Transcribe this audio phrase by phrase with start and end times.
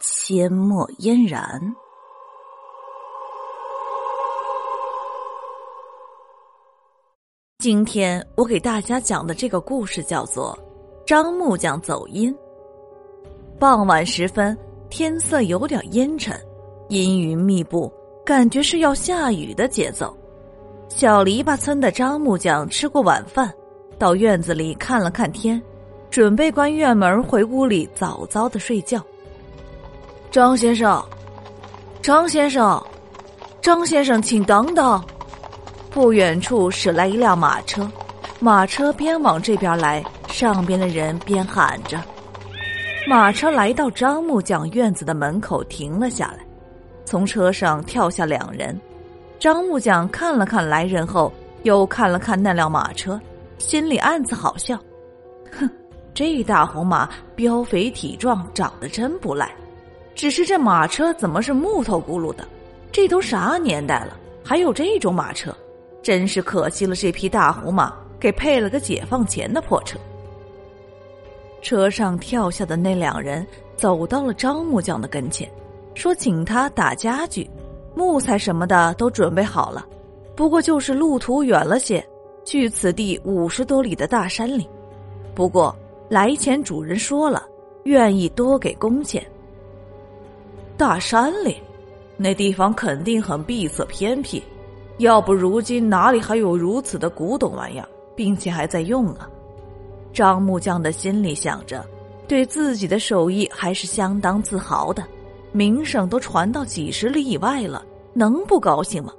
[0.00, 1.60] 阡陌嫣然。
[7.58, 10.56] 今天我给大家讲的这个故事叫做
[11.04, 12.32] 《张木匠走阴》。
[13.58, 14.56] 傍晚时分，
[14.88, 16.40] 天色有点阴沉，
[16.88, 17.92] 阴云密布。
[18.24, 20.16] 感觉是要下雨的节奏。
[20.88, 23.52] 小篱笆村的张木匠吃过晚饭，
[23.98, 25.60] 到院子里看了看天，
[26.08, 29.02] 准备关院门回屋里早早的睡觉。
[30.30, 31.02] 张先生，
[32.02, 32.82] 张先生，
[33.62, 35.02] 张先生，请等等！
[35.90, 37.90] 不远处驶来一辆马车，
[38.38, 41.98] 马车边往这边来，上边的人边喊着。
[43.06, 46.44] 马车来到张木匠院子的门口停了下来。
[47.06, 48.78] 从车上跳下两人，
[49.38, 51.32] 张木匠看了看来人后，
[51.62, 53.18] 又看了看那辆马车，
[53.56, 54.78] 心里暗自好笑。
[55.58, 55.68] 哼，
[56.12, 59.50] 这大红马膘肥体壮，长得真不赖。
[60.18, 62.44] 只是这马车怎么是木头轱辘的？
[62.90, 65.56] 这都啥年代了，还有这种马车？
[66.02, 69.96] 真是可惜了这匹大红马，给配了个解放前的破车。
[71.62, 73.46] 车上跳下的那两人
[73.76, 75.48] 走到了张木匠的跟前。
[75.94, 77.48] 说请他打家具，
[77.94, 79.86] 木材什么的都准备好了，
[80.34, 82.04] 不过就是路途远了些，
[82.44, 84.68] 距此地五十多里的大山里。
[85.32, 85.72] 不过
[86.08, 87.46] 来前主人说了，
[87.84, 89.24] 愿意多给工钱。
[90.78, 91.60] 大山里，
[92.16, 94.40] 那地方肯定很闭塞偏僻，
[94.98, 99.28] 要不如今哪里还有如此的古董玩意儿，并且还在用啊？
[100.12, 101.84] 张木匠的心里想着，
[102.28, 105.02] 对自己的手艺还是相当自豪的。
[105.50, 109.12] 名声都传到几十里以外了，能不高兴吗？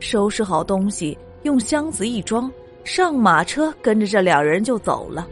[0.00, 2.52] 收拾好东西，用箱子一装，
[2.84, 5.26] 上马车，跟着这两人就走了。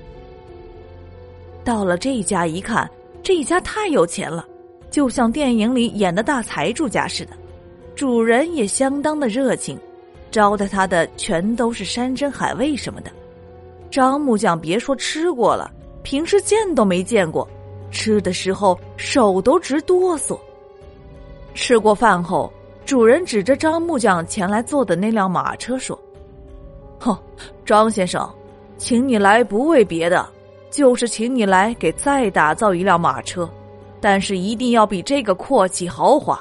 [1.63, 2.91] 到了这家一看，
[3.23, 4.49] 这家太有钱了，
[4.91, 7.33] 就像电影里演的大财主家似的。
[7.95, 9.79] 主人也相当的热情，
[10.31, 13.11] 招待他的全都是山珍海味什么的。
[13.91, 15.71] 张木匠别说吃过了，
[16.03, 17.49] 平时见都没见过。
[17.91, 20.39] 吃的时候手都直哆嗦。
[21.55, 22.53] 吃过饭后，
[22.85, 25.99] 主人指着张木匠前来坐的那辆马车说
[27.01, 27.17] ：“哼，
[27.65, 28.31] 张先生，
[28.77, 30.25] 请你来不为别的，
[30.71, 33.49] 就是请你来给再打造一辆马车，
[34.01, 36.41] 但是一定要比这个阔气豪华。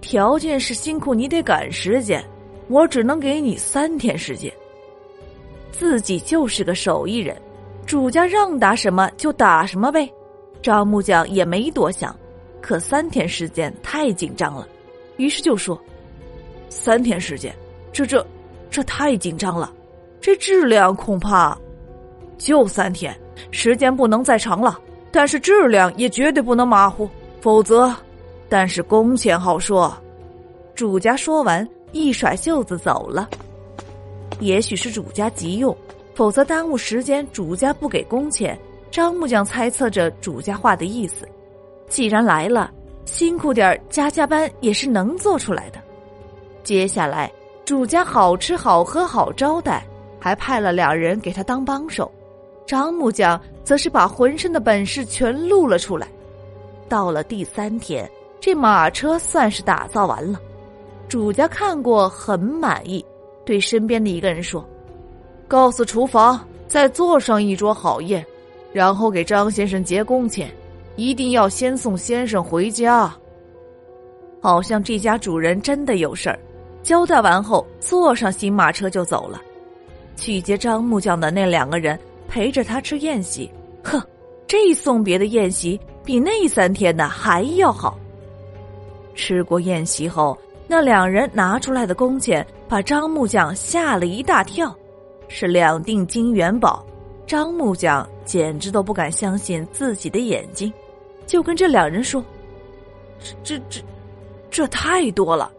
[0.00, 2.22] 条件是辛苦你得赶时间，
[2.68, 4.52] 我只能给你三天时间。
[5.72, 7.36] 自己就是个手艺人，
[7.86, 10.08] 主家让打什么就打什么呗。”
[10.62, 12.14] 张木匠也没多想，
[12.60, 14.66] 可三天时间太紧张了，
[15.16, 15.78] 于是就说
[16.70, 17.54] ：“三天时间，
[17.92, 18.26] 这这
[18.70, 19.72] 这太紧张了，
[20.20, 21.58] 这质量恐怕
[22.38, 23.14] 就三天，
[23.50, 24.78] 时间不能再长了。
[25.14, 27.08] 但是质量也绝对不能马虎，
[27.40, 27.94] 否则……
[28.48, 29.96] 但是工钱好说。”
[30.74, 33.28] 主家说完，一甩袖子走了。
[34.40, 35.74] 也许是主家急用，
[36.16, 38.58] 否则耽误时间，主家不给工钱。
[38.90, 41.28] 张木匠猜测着主家话的意思，
[41.88, 42.72] 既然来了，
[43.04, 45.78] 辛苦点加加班也是能做出来的。
[46.64, 47.30] 接下来，
[47.64, 49.86] 主家好吃好喝好招待，
[50.18, 52.10] 还派了两人给他当帮手。
[52.66, 56.08] 张木匠则是把浑身的本事全露了出来。
[56.88, 58.08] 到了第三天，
[58.40, 60.40] 这马车算是打造完了，
[61.08, 63.04] 主家看过很满意，
[63.44, 64.66] 对身边的一个人说
[65.48, 68.24] ：“告诉厨房再做上一桌好宴。”
[68.72, 70.50] 然后给张先生结工钱，
[70.96, 73.14] 一定要先送先生回家。
[74.42, 76.38] 好像这家主人真的有事儿，
[76.82, 79.40] 交代完后坐上新马车就走了。
[80.16, 81.98] 去接张木匠的那两个人
[82.34, 83.48] 陪着他吃宴席，
[83.84, 84.02] 哼，
[84.48, 87.96] 这送别的宴席比那三天的还要好。
[89.14, 90.36] 吃过宴席后，
[90.66, 94.76] 那两人拿出来的工钱把张木匠吓了一大跳，
[95.28, 96.84] 是两锭金元宝。
[97.24, 100.72] 张木匠简直都不敢相信自己的眼睛，
[101.28, 102.20] 就跟这两人说
[103.22, 103.80] ：“这、这、这，
[104.50, 105.52] 这太多了。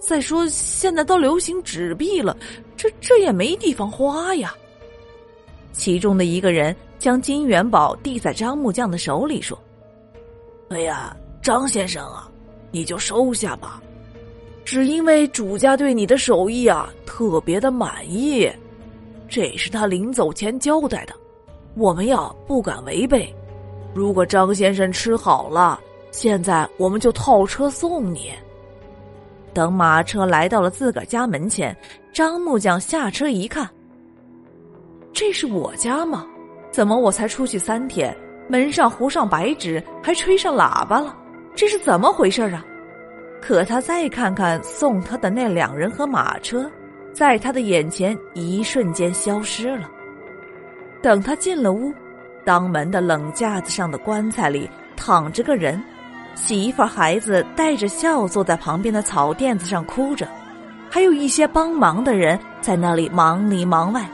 [0.00, 2.36] 再说现在都流行纸币了，
[2.76, 4.52] 这、这也没地方花呀。”
[5.74, 9.58] 其中的一个人将金元宝递在张木匠的手里，说
[10.70, 12.30] ：“哎呀，张先生啊，
[12.70, 13.82] 你就收下吧，
[14.64, 18.50] 只因为主家对你的手艺啊特别的满意，
[19.28, 21.14] 这是他临走前交代的，
[21.74, 23.34] 我们呀不敢违背。
[23.92, 25.78] 如果张先生吃好了，
[26.10, 28.30] 现在我们就套车送你。
[29.52, 31.76] 等马车来到了自个儿家门前，
[32.12, 33.68] 张木匠下车一看，
[35.14, 36.26] 这是我家吗？
[36.72, 38.14] 怎么我才出去三天，
[38.48, 41.16] 门上糊上白纸，还吹上喇叭了？
[41.54, 42.64] 这是怎么回事啊？
[43.40, 46.68] 可他再看看送他的那两人和马车，
[47.12, 49.88] 在他的眼前一瞬间消失了。
[51.00, 51.92] 等他进了屋。
[52.44, 55.82] 当门的冷架子上的棺材里躺着个人，
[56.34, 60.28] 媳妇孩子带着笑坐在旁边的草垫子上哭着，
[60.90, 64.06] 还有一些帮忙的人在那里忙里忙外，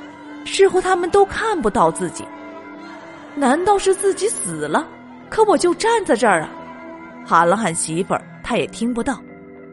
[0.52, 2.24] 似乎他们都看不到自己。
[3.36, 4.86] 难道是自己死了？
[5.28, 6.50] 可我就站在这儿啊！
[7.24, 9.20] 喊了喊媳妇儿，他也听不到。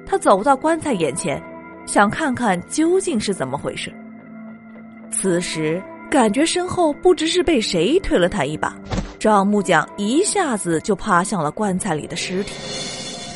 [0.05, 1.41] 他走到棺材眼前，
[1.85, 3.91] 想看看究竟是怎么回事。
[5.11, 5.81] 此时。
[6.09, 8.73] 感觉身后不知是被谁推了他一把，
[9.19, 12.53] 张木匠一下子就趴向了棺材里的尸体。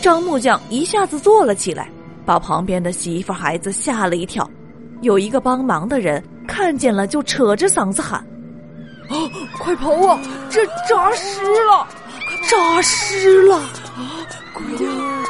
[0.02, 1.90] 张木匠一下子坐了起来，
[2.26, 4.50] 把旁边的媳妇孩子吓了一跳。
[5.02, 8.20] 有一个帮忙的人看见了，就扯着嗓子喊
[9.08, 9.16] ：“啊，
[9.58, 10.20] 快跑啊！
[10.50, 11.88] 这诈尸了，
[12.50, 13.62] 诈尸了！”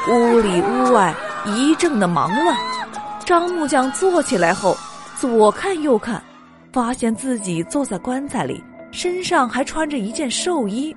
[0.10, 1.14] 屋里屋外
[1.46, 2.58] 一阵的忙乱。
[3.24, 4.76] 张木匠坐起来后，
[5.16, 6.22] 左看右看。
[6.74, 10.96] 发现自己坐在棺材里，身上还穿着一件寿衣，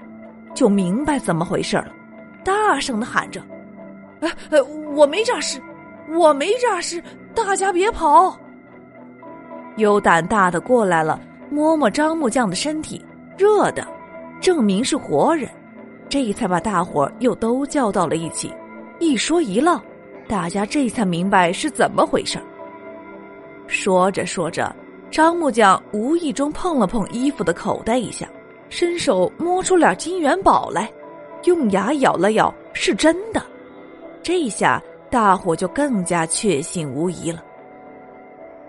[0.55, 1.89] 就明白怎么回事了，
[2.45, 3.43] 大声的喊着
[4.23, 4.63] ：“哎哎，
[4.95, 5.61] 我没诈尸，
[6.17, 7.03] 我没诈尸，
[7.35, 8.39] 大家别跑！”
[9.77, 13.05] 有胆大的过来了，摸摸张木匠的身体，
[13.37, 13.87] 热的，
[14.41, 15.49] 证明是活人，
[16.09, 18.53] 这才把大伙又都叫到了一起，
[19.01, 19.81] 一说一唠，
[20.29, 22.39] 大家这才明白是怎么回事
[23.67, 24.75] 说着说着。
[25.11, 28.29] 张木匠无意中碰了碰衣服的口袋一下，
[28.69, 30.91] 伸手摸出俩金元宝来，
[31.45, 33.41] 用牙咬了咬，是真的。
[34.23, 37.45] 这下大伙就更加确信无疑了。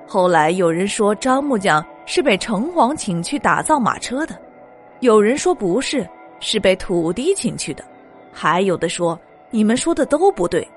[0.08, 4.38] 后来有人说张木匠是被城隍请去打造马车的，
[5.00, 6.08] 有人说不是，
[6.40, 7.84] 是被土地请去的，
[8.32, 9.20] 还有的说
[9.50, 10.68] 你们说的都不对，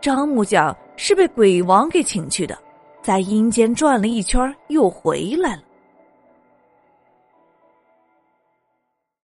[0.00, 2.56] 张木匠是被鬼王给请去的。
[3.02, 5.62] 在阴间转了一圈，又回来了。